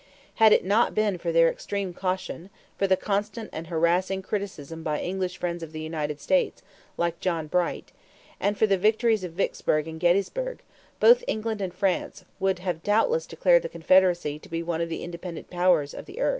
[0.37, 4.99] Had it not been for their extreme caution, for the constant and harassing criticism by
[4.99, 6.63] English friends of the United States
[6.97, 7.91] like John Bright
[8.39, 10.63] and for the victories of Vicksburg and Gettysburg,
[10.99, 15.03] both England and France would have doubtless declared the Confederacy to be one of the
[15.03, 16.29] independent powers of the earth.